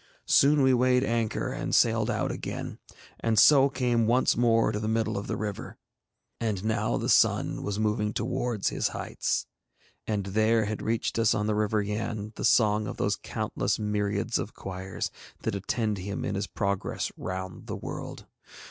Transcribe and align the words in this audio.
Soon 0.25 0.63
we 0.63 0.73
weighed 0.73 1.03
anchor, 1.03 1.49
and 1.51 1.75
sailed 1.75 2.09
out 2.09 2.31
again, 2.31 2.79
and 3.19 3.37
so 3.37 3.69
came 3.69 4.07
once 4.07 4.35
more 4.35 4.71
to 4.71 4.79
the 4.79 4.87
middle 4.87 5.15
of 5.15 5.27
the 5.27 5.37
river. 5.37 5.77
And 6.39 6.63
now 6.65 6.97
the 6.97 7.07
sun 7.07 7.61
was 7.61 7.77
moving 7.77 8.11
towards 8.11 8.69
his 8.69 8.87
heights, 8.87 9.45
and 10.07 10.25
there 10.25 10.65
had 10.65 10.81
reached 10.81 11.19
us 11.19 11.35
on 11.35 11.45
the 11.45 11.53
River 11.53 11.83
Yann 11.83 12.33
the 12.35 12.43
song 12.45 12.87
of 12.87 12.97
those 12.97 13.15
countless 13.21 13.77
myriads 13.77 14.39
of 14.39 14.55
choirs 14.55 15.11
that 15.43 15.53
attend 15.53 15.99
him 15.99 16.25
in 16.25 16.33
his 16.33 16.47
progress 16.47 17.11
round 17.15 17.67
the 17.67 17.75
world. 17.77 18.25